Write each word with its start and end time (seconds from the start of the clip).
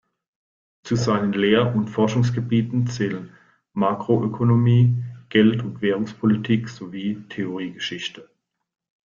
Zu 0.83 0.95
seinen 0.95 1.31
Lehr- 1.33 1.75
und 1.75 1.89
Forschungsgebieten 1.91 2.87
zählen 2.87 3.29
Makroökonomie, 3.73 4.95
Geld- 5.29 5.61
und 5.61 5.83
Währungspolitik 5.83 6.69
sowie 6.69 7.23
Theoriegeschichte. 7.29 8.27